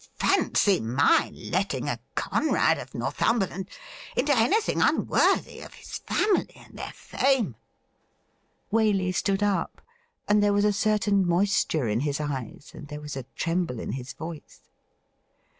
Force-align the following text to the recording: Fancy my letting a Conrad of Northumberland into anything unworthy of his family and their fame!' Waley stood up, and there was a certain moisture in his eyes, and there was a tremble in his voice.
Fancy 0.15 0.79
my 0.79 1.31
letting 1.31 1.87
a 1.87 1.99
Conrad 2.15 2.79
of 2.79 2.95
Northumberland 2.95 3.69
into 4.17 4.35
anything 4.35 4.81
unworthy 4.81 5.59
of 5.59 5.75
his 5.75 5.99
family 5.99 6.51
and 6.55 6.75
their 6.75 6.91
fame!' 6.91 7.55
Waley 8.73 9.13
stood 9.13 9.43
up, 9.43 9.79
and 10.27 10.41
there 10.41 10.53
was 10.53 10.65
a 10.65 10.73
certain 10.73 11.23
moisture 11.23 11.87
in 11.87 11.99
his 11.99 12.19
eyes, 12.19 12.71
and 12.73 12.87
there 12.87 12.99
was 12.99 13.15
a 13.15 13.25
tremble 13.35 13.79
in 13.79 13.91
his 13.91 14.13
voice. 14.13 14.61